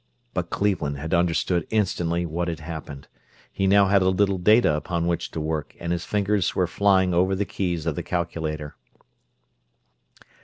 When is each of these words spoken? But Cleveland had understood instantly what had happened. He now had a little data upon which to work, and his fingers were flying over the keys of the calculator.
But 0.33 0.49
Cleveland 0.49 0.97
had 0.97 1.13
understood 1.13 1.67
instantly 1.69 2.25
what 2.25 2.47
had 2.47 2.59
happened. 2.59 3.07
He 3.51 3.67
now 3.67 3.85
had 3.85 4.01
a 4.01 4.09
little 4.09 4.39
data 4.39 4.75
upon 4.75 5.05
which 5.05 5.29
to 5.29 5.39
work, 5.39 5.75
and 5.79 5.91
his 5.91 6.05
fingers 6.05 6.55
were 6.55 6.65
flying 6.65 7.13
over 7.13 7.35
the 7.35 7.45
keys 7.45 7.85
of 7.85 7.93
the 7.93 8.01
calculator. 8.01 8.75